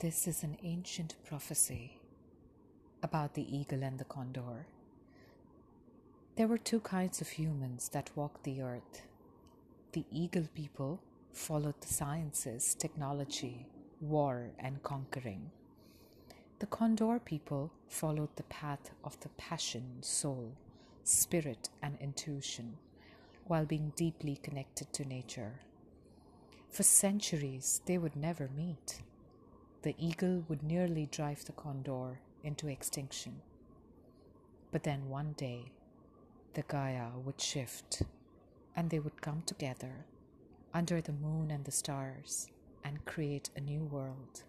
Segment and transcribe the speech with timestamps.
[0.00, 1.98] This is an ancient prophecy
[3.02, 4.68] about the eagle and the condor.
[6.36, 9.02] There were two kinds of humans that walked the earth.
[9.90, 11.00] The eagle people
[11.32, 13.66] followed the sciences, technology,
[14.00, 15.50] war, and conquering.
[16.60, 20.52] The condor people followed the path of the passion, soul,
[21.02, 22.76] spirit, and intuition
[23.48, 25.58] while being deeply connected to nature.
[26.70, 29.02] For centuries, they would never meet.
[29.82, 33.40] The eagle would nearly drive the condor into extinction.
[34.72, 35.72] But then one day,
[36.54, 38.02] the Gaia would shift
[38.74, 40.06] and they would come together
[40.74, 42.48] under the moon and the stars
[42.84, 44.42] and create a new world.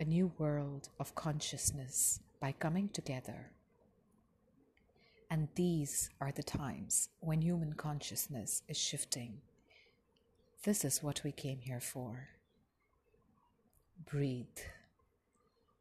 [0.00, 3.50] A new world of consciousness by coming together.
[5.30, 9.42] And these are the times when human consciousness is shifting.
[10.62, 12.28] This is what we came here for.
[14.10, 14.46] Breathe.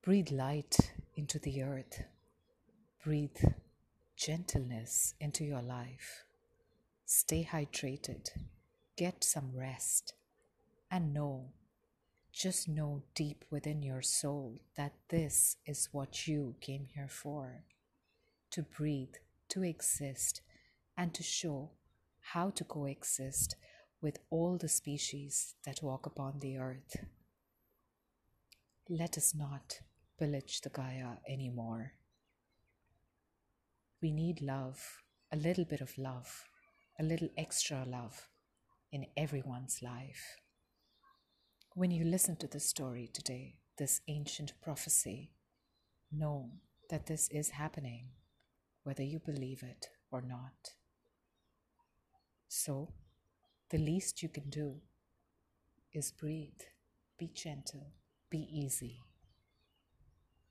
[0.03, 2.03] Breathe light into the earth.
[3.01, 3.37] Breathe
[4.17, 6.25] gentleness into your life.
[7.05, 8.27] Stay hydrated.
[8.97, 10.13] Get some rest.
[10.91, 11.53] And know,
[12.33, 17.63] just know deep within your soul that this is what you came here for
[18.51, 19.15] to breathe,
[19.47, 20.41] to exist,
[20.97, 21.71] and to show
[22.33, 23.55] how to coexist
[24.01, 26.97] with all the species that walk upon the earth.
[28.89, 29.81] Let us not
[30.17, 31.91] pillage the Gaia anymore.
[34.01, 34.79] We need love,
[35.29, 36.45] a little bit of love,
[36.97, 38.29] a little extra love
[38.93, 40.37] in everyone's life.
[41.73, 45.31] When you listen to this story today, this ancient prophecy,
[46.09, 46.51] know
[46.89, 48.11] that this is happening,
[48.83, 50.75] whether you believe it or not.
[52.47, 52.93] So,
[53.69, 54.75] the least you can do
[55.91, 56.61] is breathe,
[57.19, 57.91] be gentle,
[58.29, 58.99] be easy.